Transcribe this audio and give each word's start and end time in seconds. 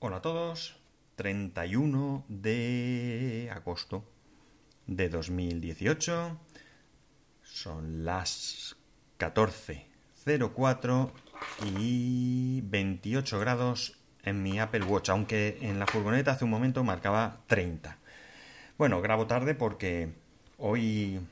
Hola 0.00 0.18
a 0.18 0.22
todos, 0.22 0.76
31 1.16 2.24
de 2.28 3.50
agosto 3.52 4.04
de 4.86 5.08
2018, 5.08 6.38
son 7.42 8.04
las 8.04 8.76
14.04 9.18 11.10
y 11.76 12.60
28 12.60 13.40
grados 13.40 13.98
en 14.22 14.40
mi 14.40 14.60
Apple 14.60 14.84
Watch, 14.84 15.08
aunque 15.08 15.58
en 15.62 15.80
la 15.80 15.88
furgoneta 15.88 16.30
hace 16.30 16.44
un 16.44 16.50
momento 16.50 16.84
marcaba 16.84 17.40
30. 17.48 17.98
Bueno, 18.78 19.02
grabo 19.02 19.26
tarde 19.26 19.56
porque 19.56 20.12
hoy 20.58 21.26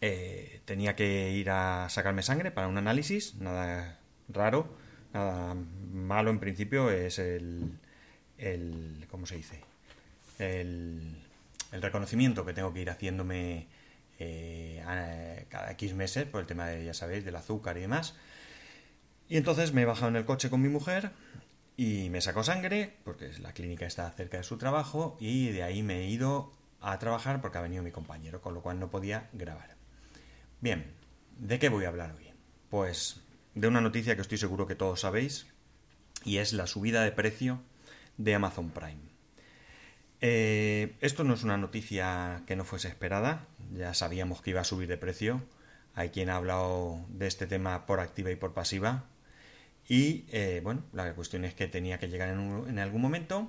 eh, 0.00 0.60
tenía 0.64 0.96
que 0.96 1.30
ir 1.30 1.50
a 1.50 1.88
sacarme 1.88 2.24
sangre 2.24 2.50
para 2.50 2.66
un 2.66 2.78
análisis, 2.78 3.36
nada 3.36 4.00
raro 4.28 4.79
nada 5.12 5.56
malo 5.92 6.30
en 6.30 6.38
principio 6.38 6.90
es 6.90 7.18
el, 7.18 7.78
el 8.38 9.06
¿cómo 9.10 9.26
se 9.26 9.36
dice? 9.36 9.60
El, 10.38 11.16
el 11.72 11.82
reconocimiento 11.82 12.44
que 12.44 12.52
tengo 12.52 12.72
que 12.72 12.80
ir 12.80 12.90
haciéndome 12.90 13.66
eh, 14.18 15.46
cada 15.48 15.70
X 15.72 15.94
meses 15.94 16.26
por 16.26 16.40
el 16.40 16.46
tema 16.46 16.66
de, 16.68 16.84
ya 16.84 16.94
sabéis, 16.94 17.24
del 17.24 17.36
azúcar 17.36 17.76
y 17.76 17.80
demás. 17.80 18.14
Y 19.28 19.36
entonces 19.36 19.72
me 19.72 19.82
he 19.82 19.84
bajado 19.84 20.08
en 20.08 20.16
el 20.16 20.24
coche 20.24 20.50
con 20.50 20.60
mi 20.60 20.68
mujer 20.68 21.12
y 21.76 22.10
me 22.10 22.20
sacó 22.20 22.42
sangre, 22.44 22.96
porque 23.04 23.30
la 23.38 23.52
clínica 23.52 23.86
está 23.86 24.10
cerca 24.10 24.36
de 24.36 24.42
su 24.42 24.58
trabajo, 24.58 25.16
y 25.20 25.50
de 25.50 25.62
ahí 25.62 25.82
me 25.82 26.00
he 26.00 26.10
ido 26.10 26.52
a 26.80 26.98
trabajar 26.98 27.40
porque 27.40 27.58
ha 27.58 27.62
venido 27.62 27.82
mi 27.82 27.90
compañero, 27.90 28.42
con 28.42 28.52
lo 28.52 28.60
cual 28.60 28.78
no 28.78 28.90
podía 28.90 29.30
grabar. 29.32 29.76
Bien, 30.60 30.92
¿de 31.38 31.58
qué 31.58 31.70
voy 31.70 31.86
a 31.86 31.88
hablar 31.88 32.14
hoy? 32.18 32.26
Pues 32.68 33.22
de 33.54 33.68
una 33.68 33.80
noticia 33.80 34.14
que 34.14 34.22
estoy 34.22 34.38
seguro 34.38 34.66
que 34.66 34.74
todos 34.74 35.00
sabéis, 35.00 35.46
y 36.24 36.38
es 36.38 36.52
la 36.52 36.66
subida 36.66 37.02
de 37.02 37.12
precio 37.12 37.62
de 38.16 38.34
Amazon 38.34 38.70
Prime. 38.70 39.10
Eh, 40.20 40.96
esto 41.00 41.24
no 41.24 41.34
es 41.34 41.42
una 41.42 41.56
noticia 41.56 42.42
que 42.46 42.56
no 42.56 42.64
fuese 42.64 42.88
esperada, 42.88 43.46
ya 43.72 43.94
sabíamos 43.94 44.42
que 44.42 44.50
iba 44.50 44.60
a 44.60 44.64
subir 44.64 44.88
de 44.88 44.98
precio. 44.98 45.42
Hay 45.94 46.10
quien 46.10 46.30
ha 46.30 46.36
hablado 46.36 47.04
de 47.08 47.26
este 47.26 47.46
tema 47.46 47.86
por 47.86 48.00
activa 48.00 48.30
y 48.30 48.36
por 48.36 48.52
pasiva. 48.52 49.06
Y 49.88 50.26
eh, 50.28 50.60
bueno, 50.62 50.84
la 50.92 51.14
cuestión 51.14 51.44
es 51.44 51.54
que 51.54 51.66
tenía 51.66 51.98
que 51.98 52.08
llegar 52.08 52.28
en, 52.28 52.64
en 52.68 52.78
algún 52.78 53.00
momento 53.00 53.48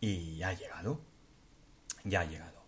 y 0.00 0.36
ya 0.36 0.48
ha 0.48 0.54
llegado. 0.54 1.00
Ya 2.04 2.20
ha 2.20 2.24
llegado. 2.24 2.58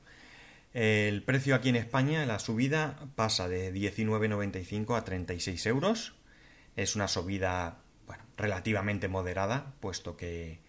El 0.72 1.25
precio 1.25 1.56
aquí 1.56 1.69
en 1.69 1.77
España, 1.77 2.25
la 2.27 2.39
subida 2.39 3.09
pasa 3.17 3.48
de 3.48 3.75
19,95 3.75 4.97
a 4.97 5.05
36 5.05 5.67
euros 5.67 6.15
es 6.77 6.97
una 6.97 7.09
subida 7.09 7.79
bueno, 8.07 8.25
relativamente 8.37 9.09
moderada, 9.09 9.75
puesto 9.81 10.17
que 10.17 10.61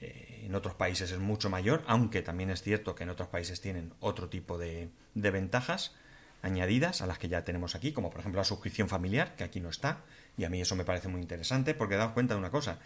eh, 0.00 0.42
en 0.44 0.54
otros 0.54 0.74
países 0.74 1.10
es 1.10 1.18
mucho 1.18 1.50
mayor, 1.50 1.82
aunque 1.86 2.22
también 2.22 2.50
es 2.50 2.62
cierto 2.62 2.94
que 2.94 3.04
en 3.04 3.10
otros 3.10 3.28
países 3.28 3.60
tienen 3.60 3.92
otro 4.00 4.28
tipo 4.28 4.58
de, 4.58 4.90
de 5.14 5.30
ventajas 5.30 5.94
añadidas 6.42 7.02
a 7.02 7.06
las 7.06 7.18
que 7.18 7.28
ya 7.28 7.44
tenemos 7.44 7.74
aquí, 7.74 7.92
como 7.92 8.10
por 8.10 8.20
ejemplo 8.20 8.40
la 8.40 8.44
suscripción 8.44 8.88
familiar, 8.88 9.36
que 9.36 9.44
aquí 9.44 9.60
no 9.60 9.68
está, 9.68 10.00
y 10.36 10.44
a 10.44 10.50
mí 10.50 10.60
eso 10.60 10.76
me 10.76 10.84
parece 10.84 11.08
muy 11.08 11.20
interesante 11.20 11.74
porque 11.74 11.96
dado 11.96 12.14
cuenta 12.14 12.34
de 12.34 12.40
una 12.40 12.50
cosa. 12.50 12.78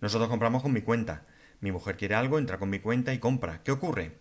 Nosotros 0.00 0.28
compramos 0.30 0.62
con 0.62 0.72
mi 0.72 0.82
cuenta. 0.82 1.26
Mi 1.60 1.72
mujer 1.72 1.96
quiere 1.96 2.14
algo, 2.14 2.38
entra 2.38 2.58
con 2.58 2.70
mi 2.70 2.78
cuenta 2.78 3.12
y 3.12 3.18
compra. 3.18 3.62
¿Qué 3.62 3.72
ocurre? 3.72 4.16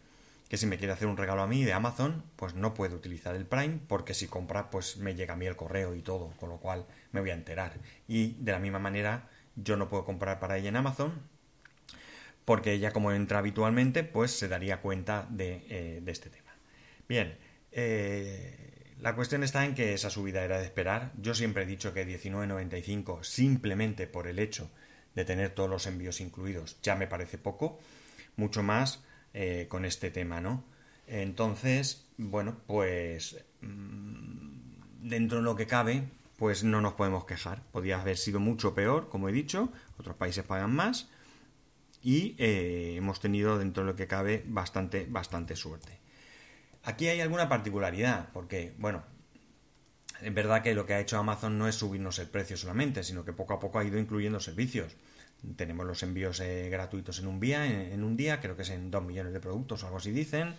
Que 0.50 0.58
si 0.58 0.66
me 0.66 0.78
quiere 0.78 0.94
hacer 0.94 1.08
un 1.08 1.16
regalo 1.16 1.44
a 1.44 1.48
mí 1.48 1.64
de 1.64 1.74
Amazon, 1.74 2.24
pues 2.36 2.56
no 2.56 2.74
puedo 2.74 2.96
utilizar 2.96 3.36
el 3.36 3.46
Prime 3.46 3.80
porque 3.88 4.16
si 4.16 4.28
compra, 4.28 4.72
pues 4.72 4.98
me 4.98 5.14
llega 5.14 5.36
a 5.36 5.38
mí 5.38 5.46
el 5.46 5.56
correo 5.56 5.94
y 5.96 6.02
todo, 6.02 6.32
con 6.40 6.50
lo 6.50 6.58
cual 6.58 6.86
me 7.12 7.22
voy 7.22 7.30
a 7.30 7.36
enterar. 7.36 7.74
Y 8.08 8.34
de 8.40 8.52
la 8.52 8.60
misma 8.60 8.80
manera, 8.80 9.30
yo 9.56 9.78
no 9.78 9.88
puedo 9.88 10.06
comprar 10.06 10.40
para 10.40 10.58
ella 10.58 10.70
en 10.70 10.76
Amazon 10.76 11.14
porque 12.46 12.74
ella 12.74 12.92
como 12.92 13.12
entra 13.12 13.38
habitualmente, 13.38 14.04
pues 14.04 14.32
se 14.32 14.48
daría 14.48 14.82
cuenta 14.82 15.28
de, 15.30 15.68
eh, 15.70 16.02
este 16.08 16.32
tema. 16.32 16.52
Bien, 17.08 17.38
eh, 17.72 18.96
la 19.00 19.14
cuestión 19.14 19.44
está 19.44 19.66
en 19.66 19.76
que 19.76 19.94
esa 19.94 20.10
subida 20.10 20.44
era 20.44 20.58
de 20.58 20.66
esperar. 20.66 21.12
Yo 21.22 21.36
siempre 21.36 21.62
he 21.62 21.66
dicho 21.68 21.94
que 21.94 22.08
19.95 22.08 23.24
simplemente 23.24 24.08
por 24.08 24.26
el 24.26 24.40
hecho 24.40 24.72
de 25.14 25.26
tener 25.26 25.52
todos 25.52 25.70
los 25.70 25.86
envíos 25.86 26.22
incluidos 26.22 26.78
ya 26.82 26.96
me 26.96 27.06
parece 27.06 27.38
poco, 27.38 27.80
mucho 28.36 28.64
más 28.64 29.04
eh, 29.34 29.68
con 29.70 29.86
este 29.86 30.12
tema, 30.12 30.42
¿no? 30.42 30.64
Entonces, 31.08 32.08
bueno, 32.18 32.58
pues 32.68 33.44
mm, 33.62 35.08
dentro 35.08 35.38
de 35.40 35.44
lo 35.44 35.56
que 35.56 35.68
cabe, 35.68 36.04
pues 36.38 36.64
no 36.64 36.82
nos 36.82 36.94
podemos 36.94 37.26
quejar. 37.26 37.64
Podría 37.72 38.00
haber 38.00 38.18
sido 38.18 38.40
mucho 38.40 38.74
peor, 38.74 39.10
como 39.10 39.30
he 39.30 39.32
dicho, 39.32 39.72
otros 39.98 40.16
países 40.16 40.46
pagan 40.46 40.74
más 40.74 41.10
y 42.02 42.36
eh, 42.38 42.96
hemos 42.98 43.20
tenido 43.20 43.58
dentro 43.58 43.84
de 43.84 43.92
lo 43.92 43.96
que 43.96 44.08
cabe 44.08 44.44
bastante, 44.48 45.06
bastante 45.10 45.56
suerte. 45.56 46.00
Aquí 46.84 47.08
hay 47.08 47.20
alguna 47.20 47.50
particularidad, 47.50 48.30
porque, 48.32 48.74
bueno, 48.78 49.04
es 50.22 50.34
verdad 50.34 50.64
que 50.64 50.74
lo 50.74 50.86
que 50.86 50.94
ha 50.94 51.00
hecho 51.00 51.18
Amazon 51.18 51.58
no 51.58 51.68
es 51.68 51.76
subirnos 51.76 52.20
el 52.20 52.28
precio 52.28 52.58
solamente, 52.58 53.04
sino 53.04 53.26
que 53.26 53.34
poco 53.34 53.54
a 53.54 53.60
poco 53.60 53.80
ha 53.80 53.84
ido 53.84 54.00
incluyendo 54.00 54.40
servicios. 54.40 54.96
Tenemos 55.56 55.86
los 55.86 56.04
envíos 56.04 56.40
eh, 56.42 56.70
gratuitos 56.70 57.20
en 57.20 57.28
un 57.28 57.40
día, 57.40 57.66
en, 57.66 58.04
un 58.04 58.18
día, 58.18 58.42
creo 58.42 58.56
que 58.56 58.64
es 58.64 58.70
en 58.70 58.92
2 58.92 59.04
millones 59.04 59.32
de 59.32 59.40
productos 59.40 59.84
o 59.84 59.86
algo 59.86 59.98
así 59.98 60.12
dicen. 60.12 60.56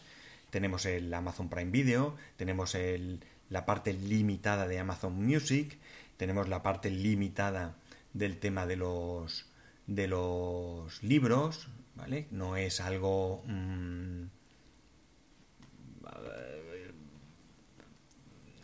Tenemos 0.50 0.86
el 0.86 1.12
Amazon 1.12 1.48
Prime 1.48 1.70
Video, 1.70 2.16
tenemos 2.36 2.74
el, 2.74 3.22
la 3.50 3.66
parte 3.66 3.92
limitada 3.92 4.66
de 4.66 4.78
Amazon 4.78 5.14
Music, 5.14 5.78
tenemos 6.16 6.48
la 6.48 6.62
parte 6.62 6.90
limitada 6.90 7.76
del 8.14 8.38
tema 8.38 8.66
de 8.66 8.76
los 8.76 9.46
de 9.86 10.08
los 10.08 11.02
libros, 11.02 11.68
¿vale? 11.96 12.26
No 12.30 12.56
es 12.56 12.80
algo 12.80 13.42
mm, 13.46 14.24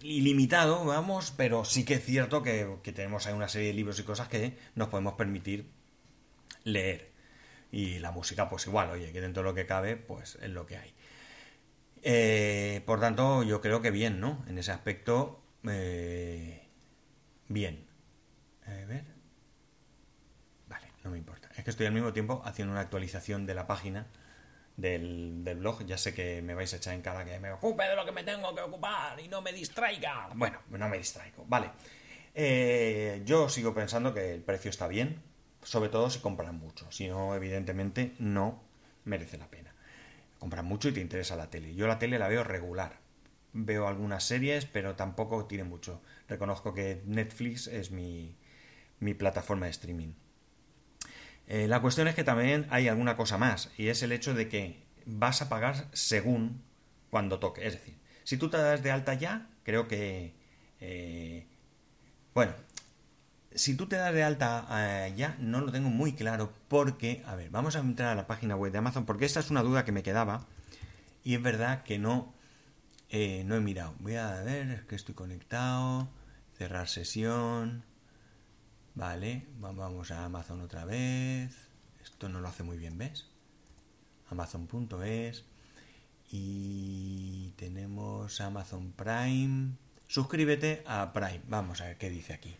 ilimitado, 0.03 0.85
vamos, 0.85 1.33
pero 1.37 1.65
sí 1.65 1.85
que 1.85 1.95
es 1.95 2.05
cierto 2.05 2.43
que, 2.43 2.77
que 2.83 2.93
tenemos 2.93 3.27
ahí 3.27 3.35
una 3.35 3.49
serie 3.49 3.69
de 3.69 3.75
libros 3.75 3.99
y 3.99 4.05
cosas 4.05 4.29
que 4.29 4.57
nos 4.75 4.89
podemos 4.89 5.15
permitir 5.15 5.76
leer. 6.67 7.13
Y 7.73 7.99
la 7.99 8.11
música, 8.11 8.49
pues 8.49 8.67
igual, 8.67 8.91
oye, 8.91 9.13
que 9.13 9.21
dentro 9.21 9.43
de 9.43 9.49
lo 9.49 9.55
que 9.55 9.67
cabe, 9.67 9.97
pues 9.97 10.37
es 10.43 10.51
lo 10.51 10.67
que 10.67 10.77
hay. 10.77 10.95
Eh, 12.03 12.83
por 12.87 13.01
tanto, 13.01 13.43
yo 13.43 13.61
creo 13.61 13.81
que 13.81 13.91
bien, 13.91 14.21
¿no? 14.21 14.45
En 14.49 14.59
ese 14.59 14.73
aspecto, 14.73 15.43
eh, 15.69 16.69
bien. 17.49 17.87
A 18.67 18.71
ver. 18.87 19.05
Vale, 20.69 20.93
no 21.03 21.11
me 21.11 21.19
importa. 21.19 21.49
Es 21.57 21.65
que 21.65 21.71
estoy 21.71 21.87
al 21.87 21.93
mismo 21.93 22.13
tiempo 22.13 22.43
haciendo 22.45 22.73
una 22.73 22.81
actualización 22.83 23.47
de 23.47 23.55
la 23.55 23.67
página 23.67 24.07
del, 24.77 25.43
blog. 25.59 25.85
Ya 25.87 25.99
sé 25.99 26.15
que 26.15 26.43
me 26.43 26.55
vais 26.55 26.73
a 26.73 26.77
echar 26.77 26.95
en 26.95 27.03
cara 27.03 27.25
que 27.25 27.39
me 27.41 27.53
ocupe 27.53 27.85
de 27.85 27.97
lo 27.97 28.05
que 28.05 28.13
me 28.13 28.25
tengo 28.25 28.55
que 28.55 28.61
ocupar 28.61 29.19
y 29.19 29.29
no 29.29 29.43
me 29.43 29.53
distraiga. 29.53 30.29
Bueno, 30.35 30.61
no 30.71 30.89
me 30.89 30.99
distraigo. 30.99 31.45
Vale. 31.47 31.71
Eh, 32.35 33.23
yo 33.25 33.49
sigo 33.49 33.75
pensando 33.75 34.13
que 34.13 34.35
el 34.35 34.43
precio 34.43 34.71
está 34.71 34.87
bien 34.89 35.36
sobre 35.67 35.89
todo 35.89 36.11
si 36.11 36.21
compran 36.21 36.55
mucho, 36.61 36.91
si 36.93 37.09
no, 37.09 37.35
evidentemente 37.35 38.15
no 38.21 38.63
merece 39.05 39.37
la 39.37 39.51
pena. 39.51 39.75
Compran 40.39 40.65
mucho 40.65 40.89
y 40.89 40.93
te 40.93 41.01
interesa 41.01 41.35
la 41.35 41.51
tele. 41.51 41.75
Yo 41.75 41.89
la 41.89 41.99
tele 41.99 42.21
la 42.21 42.29
veo 42.29 42.45
regular. 42.45 43.01
Veo 43.53 43.89
algunas 43.89 44.23
series, 44.23 44.65
pero 44.65 44.95
tampoco 44.95 45.47
tiene 45.47 45.65
mucho. 45.65 46.01
Reconozco 46.29 46.73
que 46.73 47.03
Netflix 47.05 47.67
es 47.67 47.91
mi, 47.91 48.37
mi 49.01 49.15
plataforma 49.15 49.67
de 49.67 49.73
streaming. 49.73 50.13
Eh, 51.49 51.67
la 51.67 51.83
cuestión 51.83 52.07
es 52.07 52.15
que 52.15 52.23
también 52.23 52.69
hay 52.71 52.87
alguna 52.87 53.17
cosa 53.17 53.37
más, 53.37 53.73
y 53.77 53.89
es 53.89 54.05
el 54.05 54.13
hecho 54.13 54.35
de 54.35 54.49
que 54.49 54.85
vas 55.05 55.43
a 55.43 55.49
pagar 55.49 55.89
según 55.93 56.63
cuando 57.11 57.41
toque. 57.41 57.67
Es 57.67 57.73
decir, 57.73 57.99
si 58.23 58.37
tú 58.37 58.51
te 58.51 58.57
das 58.57 58.85
de 58.85 58.93
alta 58.93 59.15
ya, 59.15 59.51
creo 59.65 59.89
que... 59.89 60.33
Eh, 60.81 61.47
bueno, 62.35 62.53
si 63.57 63.75
tú 63.75 63.87
te 63.87 63.97
das 63.97 64.13
de 64.13 64.23
alta 64.23 64.67
eh, 64.71 65.15
ya, 65.17 65.37
no 65.41 65.61
lo 65.61 65.73
tengo 65.73 65.89
muy 65.89 66.13
claro 66.13 66.53
porque, 66.69 67.23
a 67.27 67.35
ver, 67.35 67.51
vamos 67.51 67.75
a 67.75 67.81
entrar 67.81 68.11
a 68.11 68.15
la 68.15 68.27
página 68.27 68.55
web 68.55 68.71
de 68.71 68.79
Amazon 68.79 69.07
porque 69.07 69.25
esta 69.25 69.41
es 69.41 69.51
una 69.51 69.63
duda 69.63 69.85
que 69.85 69.93
me 69.93 70.03
quedaba 70.03 70.47
y 71.25 71.35
es 71.35 71.43
verdad 71.43 71.83
que 71.83 71.99
no, 71.99 72.35
eh, 73.11 73.43
no 73.47 73.57
he 73.57 73.61
mirado. 73.61 73.95
Voy 74.01 74.17
a 74.17 74.43
ver, 74.43 74.71
es 74.71 74.83
que 74.83 74.95
estoy 74.95 75.15
conectado, 75.15 76.09
cerrar 76.57 76.89
sesión, 76.89 77.83
vale, 78.95 79.47
vamos 79.59 80.11
a 80.11 80.25
Amazon 80.25 80.61
otra 80.61 80.85
vez, 80.85 81.69
esto 82.03 82.29
no 82.29 82.41
lo 82.41 82.49
hace 82.49 82.63
muy 82.63 82.77
bien, 82.77 82.99
¿ves? 82.99 83.27
Amazon.es 84.31 85.45
y 86.31 87.53
tenemos 87.57 88.41
Amazon 88.41 88.93
Prime. 88.93 89.73
Suscríbete 90.09 90.83
a 90.87 91.13
Prime, 91.13 91.43
vamos 91.49 91.81
a 91.81 91.87
ver 91.87 91.99
qué 91.99 92.11
dice 92.11 92.35
aquí. 92.35 92.55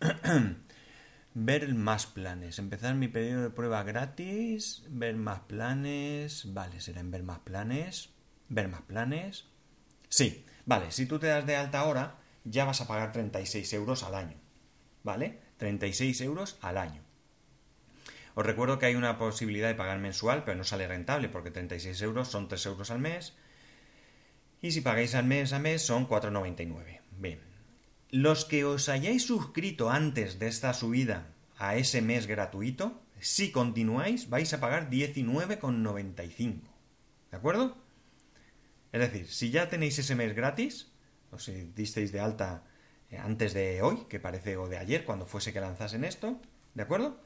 ver 1.34 1.74
más 1.74 2.06
planes. 2.06 2.58
Empezar 2.58 2.94
mi 2.94 3.08
periodo 3.08 3.42
de 3.42 3.50
prueba 3.50 3.82
gratis. 3.82 4.84
Ver 4.88 5.16
más 5.16 5.40
planes. 5.40 6.52
Vale, 6.52 6.80
será 6.80 7.00
en 7.00 7.10
ver 7.10 7.22
más 7.22 7.40
planes. 7.40 8.10
Ver 8.48 8.68
más 8.68 8.82
planes. 8.82 9.46
Sí, 10.08 10.44
vale, 10.64 10.92
si 10.92 11.06
tú 11.06 11.18
te 11.18 11.26
das 11.26 11.44
de 11.46 11.56
alta 11.56 11.80
ahora, 11.80 12.18
ya 12.44 12.64
vas 12.64 12.80
a 12.80 12.86
pagar 12.86 13.12
36 13.12 13.72
euros 13.72 14.02
al 14.02 14.14
año. 14.14 14.36
¿Vale? 15.02 15.40
36 15.56 16.20
euros 16.20 16.58
al 16.60 16.78
año. 16.78 17.02
Os 18.34 18.44
recuerdo 18.44 18.78
que 18.78 18.86
hay 18.86 18.96
una 18.96 19.16
posibilidad 19.16 19.68
de 19.68 19.74
pagar 19.74 19.98
mensual, 19.98 20.44
pero 20.44 20.56
no 20.56 20.64
sale 20.64 20.88
rentable 20.88 21.28
porque 21.28 21.50
36 21.50 22.00
euros 22.02 22.28
son 22.28 22.48
3 22.48 22.66
euros 22.66 22.90
al 22.90 22.98
mes. 22.98 23.34
Y 24.60 24.72
si 24.72 24.80
pagáis 24.80 25.14
al 25.14 25.24
mes 25.24 25.52
a 25.52 25.58
mes 25.58 25.82
son 25.82 26.08
4,99. 26.08 27.00
Bien. 27.18 27.53
Los 28.14 28.44
que 28.44 28.64
os 28.64 28.88
hayáis 28.88 29.26
suscrito 29.26 29.90
antes 29.90 30.38
de 30.38 30.46
esta 30.46 30.72
subida 30.72 31.34
a 31.58 31.74
ese 31.74 32.00
mes 32.00 32.28
gratuito, 32.28 33.02
si 33.18 33.50
continuáis 33.50 34.30
vais 34.30 34.54
a 34.54 34.60
pagar 34.60 34.88
19,95. 34.88 36.62
¿De 37.32 37.36
acuerdo? 37.36 37.76
Es 38.92 39.00
decir, 39.00 39.26
si 39.26 39.50
ya 39.50 39.68
tenéis 39.68 39.98
ese 39.98 40.14
mes 40.14 40.32
gratis, 40.32 40.92
o 41.32 41.40
si 41.40 41.72
disteis 41.74 42.12
de 42.12 42.20
alta 42.20 42.62
eh, 43.10 43.18
antes 43.18 43.52
de 43.52 43.82
hoy, 43.82 44.06
que 44.08 44.20
parece, 44.20 44.58
o 44.58 44.68
de 44.68 44.78
ayer, 44.78 45.04
cuando 45.04 45.26
fuese 45.26 45.52
que 45.52 45.58
lanzasen 45.58 46.04
esto, 46.04 46.40
¿de 46.74 46.84
acuerdo? 46.84 47.18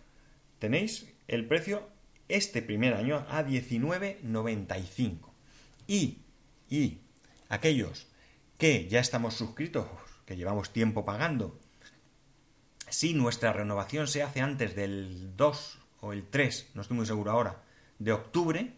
Tenéis 0.58 1.12
el 1.29 1.46
precio 1.46 1.87
este 2.29 2.62
primer 2.62 2.94
año 2.94 3.26
a 3.29 3.44
19,95. 3.44 5.19
Y, 5.87 6.23
y 6.70 7.02
aquellos 7.50 8.06
que 8.56 8.88
ya 8.88 9.00
estamos 9.00 9.34
suscritos, 9.34 9.87
que 10.29 10.37
llevamos 10.37 10.75
tiempo 10.75 11.07
pagando, 11.07 11.59
si 12.91 13.15
nuestra 13.15 13.55
renovación 13.55 14.07
se 14.07 14.23
hace 14.23 14.43
antes 14.43 14.77
del 14.77 15.35
2 15.39 15.79
o 16.03 16.13
el 16.13 16.27
3, 16.27 16.73
no 16.75 16.83
estoy 16.83 16.99
muy 16.99 17.07
seguro 17.07 17.31
ahora, 17.31 17.63
de 17.99 18.13
octubre, 18.13 18.75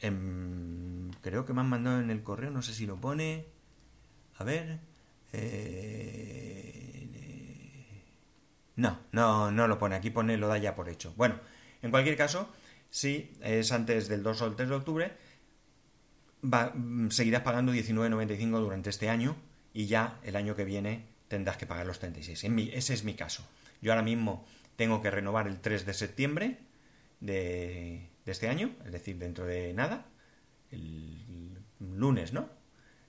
em, 0.00 1.10
creo 1.20 1.44
que 1.44 1.52
me 1.52 1.62
han 1.62 1.68
mandado 1.68 1.98
en 2.00 2.10
el 2.12 2.22
correo, 2.22 2.52
no 2.52 2.62
sé 2.62 2.74
si 2.74 2.86
lo 2.86 2.94
pone, 2.94 3.46
a 4.36 4.44
ver, 4.44 4.78
eh, 5.32 7.08
no, 8.76 9.00
no, 9.10 9.50
no 9.50 9.66
lo 9.66 9.80
pone, 9.80 9.96
aquí 9.96 10.10
pone 10.10 10.36
lo 10.36 10.46
da 10.46 10.58
ya 10.58 10.76
por 10.76 10.88
hecho. 10.88 11.12
Bueno, 11.16 11.40
en 11.82 11.90
cualquier 11.90 12.16
caso, 12.16 12.52
si 12.88 13.36
es 13.42 13.72
antes 13.72 14.06
del 14.06 14.22
2 14.22 14.42
o 14.42 14.46
el 14.46 14.54
3 14.54 14.68
de 14.68 14.74
octubre, 14.76 15.12
va, 16.44 16.72
seguirás 17.10 17.42
pagando 17.42 17.72
19,95 17.72 18.60
durante 18.60 18.90
este 18.90 19.08
año 19.08 19.34
y 19.76 19.88
ya 19.88 20.18
el 20.24 20.36
año 20.36 20.56
que 20.56 20.64
viene 20.64 21.04
tendrás 21.28 21.58
que 21.58 21.66
pagar 21.66 21.86
los 21.86 21.98
36. 21.98 22.44
En 22.44 22.58
ese 22.58 22.94
es 22.94 23.04
mi 23.04 23.12
caso. 23.12 23.46
Yo 23.82 23.92
ahora 23.92 24.02
mismo 24.02 24.46
tengo 24.76 25.02
que 25.02 25.10
renovar 25.10 25.46
el 25.46 25.60
3 25.60 25.84
de 25.84 25.92
septiembre 25.92 26.56
de, 27.20 28.08
este 28.24 28.48
año, 28.48 28.74
es 28.86 28.92
decir, 28.92 29.18
dentro 29.18 29.44
de 29.44 29.74
nada, 29.74 30.06
el 30.70 31.58
lunes, 31.78 32.32
¿no? 32.32 32.48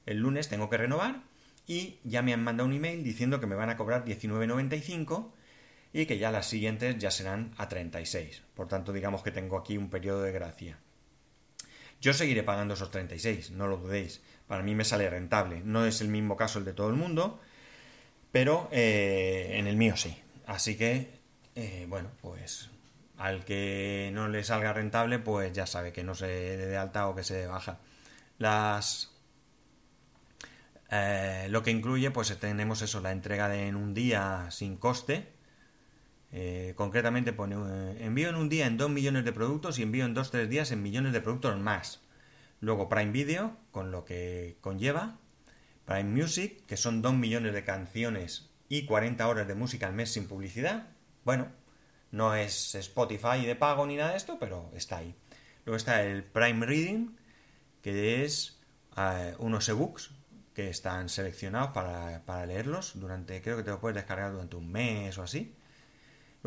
El 0.05 0.17
lunes 0.17 0.49
tengo 0.49 0.69
que 0.69 0.75
renovar 0.75 1.23
y 1.67 1.99
ya 2.03 2.21
me 2.21 2.33
han 2.33 2.43
mandado 2.43 2.67
un 2.67 2.75
email 2.75 3.01
diciendo 3.01 3.39
que 3.39 3.47
me 3.47 3.55
van 3.55 3.69
a 3.69 3.77
cobrar 3.77 4.03
19.95 4.03 5.31
y 5.93 6.05
que 6.05 6.17
ya 6.17 6.31
las 6.31 6.47
siguientes 6.47 6.97
ya 6.97 7.11
serán 7.11 7.53
a 7.55 7.69
36. 7.69 8.43
Por 8.55 8.67
tanto, 8.67 8.91
digamos 8.91 9.23
que 9.23 9.31
tengo 9.31 9.57
aquí 9.57 9.77
un 9.77 9.89
periodo 9.89 10.21
de 10.21 10.33
gracia. 10.33 10.79
Yo 12.01 12.13
seguiré 12.13 12.44
pagando 12.44 12.75
esos 12.75 12.91
36, 12.91 13.51
no 13.51 13.67
lo 13.67 13.77
dudéis. 13.77 14.21
Para 14.47 14.63
mí 14.63 14.75
me 14.75 14.85
sale 14.85 15.09
rentable. 15.09 15.61
No 15.63 15.85
es 15.85 16.01
el 16.01 16.07
mismo 16.09 16.38
caso 16.38 16.59
el 16.59 16.65
de 16.65 16.73
todo 16.73 16.89
el 16.89 16.95
mundo, 16.95 17.39
pero 18.31 18.69
eh, 18.71 19.51
en 19.53 19.67
el 19.67 19.77
mío 19.77 19.97
sí. 19.97 20.17
Así 20.45 20.77
que, 20.77 21.19
eh, 21.55 21.85
bueno, 21.89 22.09
pues 22.21 22.69
al 23.17 23.44
que 23.45 24.11
no 24.13 24.27
le 24.29 24.44
salga 24.44 24.73
rentable, 24.73 25.19
pues 25.19 25.51
ya 25.53 25.65
sabe 25.65 25.91
que 25.91 26.03
no 26.03 26.15
se 26.15 26.27
dé 26.27 26.67
de 26.67 26.77
alta 26.77 27.07
o 27.07 27.15
que 27.15 27.23
se 27.23 27.35
dé 27.35 27.47
baja. 27.47 27.79
Las 28.38 29.11
eh, 30.89 31.47
lo 31.50 31.63
que 31.63 31.71
incluye, 31.71 32.11
pues 32.11 32.38
tenemos 32.39 32.81
eso, 32.81 33.01
la 33.01 33.11
entrega 33.11 33.53
en 33.55 33.75
un 33.75 33.93
día 33.93 34.47
sin 34.51 34.77
coste. 34.77 35.27
Concretamente 36.75 37.34
pone 37.34 37.56
envío 38.04 38.30
en 38.30 38.36
un 38.36 38.50
día 38.50 38.68
en 38.68 38.78
2 38.78 38.89
millones 38.89 39.25
de 39.25 39.34
productos 39.34 39.80
y 39.80 39.84
envío 39.84 40.06
en 40.06 40.16
2-3 40.16 40.48
días 40.48 40.72
en 40.72 40.84
millones 40.84 41.13
de 41.13 41.22
productos 41.22 41.57
más. 41.60 42.01
Luego 42.60 42.89
Prime 42.89 43.12
Video, 43.12 43.57
con 43.72 43.92
lo 43.92 44.04
que 44.04 44.57
conlleva. 44.62 45.19
Prime 45.86 46.04
Music, 46.04 46.66
que 46.66 46.75
son 46.75 47.01
2 47.01 47.13
millones 47.13 47.54
de 47.54 47.63
canciones 47.63 48.50
y 48.68 48.86
40 48.86 49.28
horas 49.28 49.48
de 49.48 49.56
música 49.56 49.88
al 49.88 49.94
mes 49.94 50.12
sin 50.12 50.28
publicidad. 50.28 50.89
Bueno, 51.24 51.48
no 52.12 52.36
es 52.36 52.75
Spotify 52.75 53.45
de 53.45 53.56
pago 53.56 53.86
ni 53.86 53.95
nada 53.95 54.12
de 54.12 54.18
esto, 54.18 54.38
pero 54.39 54.69
está 54.74 54.98
ahí. 54.98 55.16
Luego 55.66 55.78
está 55.78 56.04
el 56.04 56.24
Prime 56.24 56.66
Reading, 56.66 57.16
que 57.81 58.24
es 58.24 58.60
eh, 58.98 59.36
unos 59.39 59.69
ebooks 59.69 60.12
que 60.54 60.69
están 60.69 61.10
seleccionados 61.10 61.72
para, 61.72 62.25
para, 62.25 62.45
leerlos 62.45 63.00
durante, 63.00 63.42
creo 63.42 63.57
que 63.57 63.63
te 63.63 63.69
lo 63.69 63.80
puedes 63.80 63.95
descargar 63.95 64.31
durante 64.31 64.56
un 64.56 64.72
mes 64.72 65.18
o 65.18 65.24
así. 65.24 65.56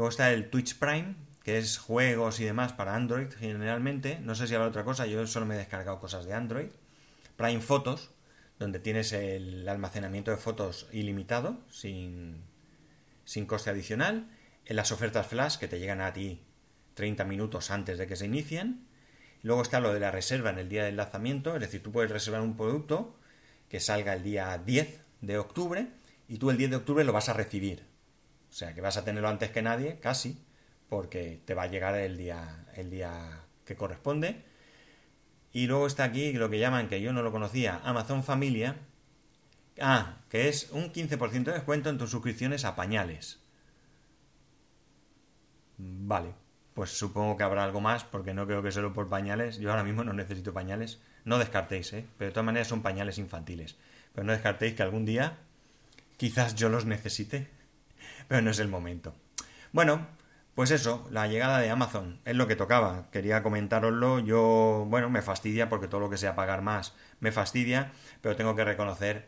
Luego 0.00 0.08
está 0.08 0.32
el 0.32 0.49
Twitch 0.49 0.79
Prime, 0.79 1.14
que 1.43 1.58
es 1.58 1.76
juegos 1.76 2.41
y 2.41 2.44
demás 2.44 2.73
para 2.73 2.94
Android 2.94 3.31
generalmente. 3.38 4.19
No 4.20 4.35
sé 4.35 4.47
si 4.47 4.55
habrá 4.55 4.69
otra 4.69 4.82
cosa, 4.82 5.05
yo 5.05 5.26
solo 5.26 5.44
me 5.44 5.56
he 5.56 5.58
descargado 5.58 6.00
cosas 6.00 6.25
de 6.25 6.32
Android. 6.32 6.70
Prime 7.37 7.61
Photos, 7.61 8.08
donde 8.58 8.79
tienes 8.79 9.12
el 9.12 9.69
almacenamiento 9.69 10.31
de 10.31 10.38
fotos 10.38 10.88
ilimitado, 10.91 11.58
sin, 11.69 12.43
sin 13.26 13.44
coste 13.44 13.69
adicional, 13.69 14.31
en 14.64 14.76
las 14.76 14.91
ofertas 14.91 15.26
flash 15.26 15.58
que 15.58 15.69
te 15.69 15.79
llegan 15.79 16.00
a 16.00 16.14
ti 16.14 16.41
30 16.94 17.25
minutos 17.25 17.70
antes 17.70 17.99
de 17.99 18.06
que 18.06 18.17
se 18.17 18.25
inicien. 18.25 18.87
Luego 19.43 19.61
está 19.61 19.81
lo 19.81 19.93
de 19.93 20.00
la 20.00 20.11
reserva 20.11 20.49
en 20.49 20.61
el 20.61 20.70
día 20.70 20.85
del 20.85 20.96
lanzamiento, 20.96 21.55
es 21.56 21.61
decir, 21.61 21.82
tú 21.82 21.93
puedes 21.93 22.11
reservar 22.11 22.41
un 22.41 22.56
producto 22.56 23.19
que 23.69 23.81
salga 23.81 24.14
el 24.14 24.23
día 24.23 24.56
10 24.56 24.99
de 25.20 25.37
octubre 25.37 25.88
y 26.26 26.38
tú 26.38 26.49
el 26.49 26.56
10 26.56 26.70
de 26.70 26.76
octubre 26.76 27.05
lo 27.05 27.12
vas 27.12 27.29
a 27.29 27.35
recibir. 27.35 27.91
O 28.50 28.52
sea, 28.52 28.75
que 28.75 28.81
vas 28.81 28.97
a 28.97 29.05
tenerlo 29.05 29.29
antes 29.29 29.50
que 29.50 29.62
nadie, 29.62 29.99
casi, 30.00 30.38
porque 30.88 31.41
te 31.44 31.55
va 31.55 31.64
a 31.64 31.69
llegar 31.69 31.94
el 31.94 32.17
día, 32.17 32.67
el 32.75 32.91
día 32.91 33.43
que 33.64 33.76
corresponde 33.76 34.44
y 35.52 35.67
luego 35.67 35.87
está 35.87 36.05
aquí 36.05 36.32
lo 36.32 36.49
que 36.49 36.58
llaman, 36.58 36.88
que 36.88 37.00
yo 37.00 37.12
no 37.12 37.23
lo 37.23 37.32
conocía, 37.32 37.81
Amazon 37.85 38.23
Familia. 38.23 38.76
Ah, 39.81 40.19
que 40.29 40.49
es 40.49 40.70
un 40.73 40.93
15% 40.93 41.44
de 41.44 41.52
descuento 41.52 41.91
en 41.91 41.99
tus 41.99 42.11
suscripciones 42.11 42.64
a 42.64 42.76
pañales. 42.76 43.41
Vale, 45.79 46.35
pues 46.75 46.91
supongo 46.91 47.37
que 47.37 47.43
habrá 47.43 47.64
algo 47.64 47.81
más, 47.81 48.05
porque 48.05 48.35
no 48.35 48.46
creo 48.46 48.62
que 48.62 48.70
solo 48.70 48.93
por 48.93 49.08
pañales. 49.08 49.58
Yo 49.58 49.70
ahora 49.70 49.85
mismo 49.85 50.05
no 50.05 50.12
necesito 50.12 50.53
pañales. 50.53 51.00
No 51.25 51.38
descartéis, 51.38 51.93
¿eh? 51.94 52.06
Pero 52.19 52.29
de 52.29 52.32
todas 52.32 52.46
maneras 52.46 52.69
son 52.69 52.82
pañales 52.82 53.19
infantiles. 53.19 53.76
Pero 54.14 54.25
no 54.25 54.32
descartéis 54.32 54.75
que 54.75 54.82
algún 54.82 55.05
día 55.05 55.38
quizás 56.17 56.55
yo 56.55 56.69
los 56.69 56.85
necesite. 56.85 57.49
Pero 58.29 58.43
no 58.43 58.51
es 58.51 58.59
el 58.59 58.69
momento. 58.69 59.15
Bueno, 59.73 60.07
pues 60.55 60.71
eso, 60.73 61.09
la 61.11 61.27
llegada 61.27 61.59
de 61.61 61.71
Amazon 61.71 62.21
es 62.25 62.37
lo 62.37 62.47
que 62.47 62.57
tocaba. 62.57 63.11
Quería 63.11 63.43
comentároslo. 63.43 64.19
Yo, 64.19 64.84
bueno, 64.89 65.08
me 65.08 65.23
fastidia 65.23 65.69
porque 65.69 65.89
todo 65.89 66.01
lo 66.01 66.11
que 66.11 66.19
sea 66.19 66.34
pagar 66.34 66.63
más 66.63 66.94
me 67.20 67.32
fastidia, 67.32 67.93
pero 68.20 68.37
tengo 68.37 68.55
que 68.55 68.65
reconocer 68.65 69.27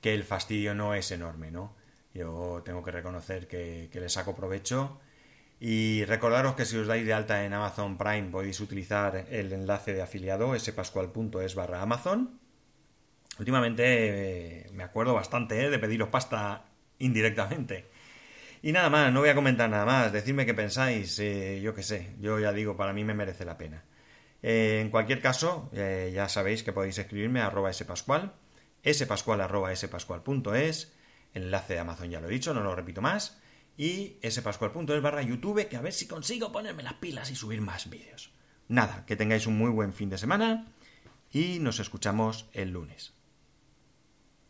que 0.00 0.14
el 0.14 0.24
fastidio 0.24 0.74
no 0.74 0.94
es 0.94 1.10
enorme, 1.10 1.50
¿no? 1.50 1.74
Yo 2.12 2.62
tengo 2.64 2.82
que 2.82 2.90
reconocer 2.90 3.48
que, 3.48 3.88
le 3.92 4.08
saco 4.10 4.34
provecho. 4.34 5.00
Y 5.58 6.04
recordaros 6.04 6.54
que 6.54 6.66
si 6.66 6.76
os 6.76 6.86
dais 6.86 7.06
de 7.06 7.14
alta 7.14 7.44
en 7.44 7.54
Amazon 7.54 7.96
Prime 7.96 8.30
podéis 8.30 8.60
utilizar 8.60 9.26
el 9.30 9.52
enlace 9.52 9.94
de 9.94 10.02
afiliado 10.02 10.58
spascual.es 10.58 11.54
barra 11.54 11.80
Amazon. 11.80 12.38
Últimamente 13.38 14.66
eh, 14.66 14.70
me 14.72 14.84
acuerdo 14.84 15.14
bastante 15.14 15.64
eh, 15.64 15.70
de 15.70 15.78
pediros 15.78 16.10
pasta 16.10 16.66
indirectamente. 16.98 17.86
Y 18.64 18.72
nada 18.72 18.88
más, 18.88 19.12
no 19.12 19.20
voy 19.20 19.28
a 19.28 19.34
comentar 19.34 19.68
nada 19.68 19.84
más. 19.84 20.10
Decidme 20.10 20.46
qué 20.46 20.54
pensáis, 20.54 21.18
eh, 21.18 21.60
yo 21.62 21.74
qué 21.74 21.82
sé. 21.82 22.14
Yo 22.18 22.38
ya 22.38 22.50
digo, 22.50 22.78
para 22.78 22.94
mí 22.94 23.04
me 23.04 23.12
merece 23.12 23.44
la 23.44 23.58
pena. 23.58 23.84
Eh, 24.42 24.78
en 24.80 24.88
cualquier 24.88 25.20
caso, 25.20 25.68
eh, 25.74 26.10
ya 26.14 26.30
sabéis 26.30 26.62
que 26.62 26.72
podéis 26.72 26.96
escribirme 26.96 27.42
a 27.42 27.48
arroba 27.48 27.70
spascual, 27.74 28.32
spascual 28.90 29.42
arroba 29.42 29.76
spascual.es, 29.76 30.94
el 31.34 31.42
enlace 31.42 31.74
de 31.74 31.80
Amazon 31.80 32.08
ya 32.08 32.22
lo 32.22 32.28
he 32.28 32.32
dicho, 32.32 32.54
no 32.54 32.62
lo 32.62 32.74
repito 32.74 33.02
más, 33.02 33.38
y 33.76 34.16
spascual.es 34.26 35.02
barra 35.02 35.20
YouTube, 35.20 35.68
que 35.68 35.76
a 35.76 35.82
ver 35.82 35.92
si 35.92 36.08
consigo 36.08 36.50
ponerme 36.50 36.82
las 36.82 36.94
pilas 36.94 37.30
y 37.30 37.36
subir 37.36 37.60
más 37.60 37.90
vídeos. 37.90 38.32
Nada, 38.68 39.04
que 39.04 39.14
tengáis 39.14 39.46
un 39.46 39.58
muy 39.58 39.72
buen 39.72 39.92
fin 39.92 40.08
de 40.08 40.16
semana 40.16 40.72
y 41.30 41.58
nos 41.58 41.80
escuchamos 41.80 42.48
el 42.54 42.70
lunes. 42.70 43.13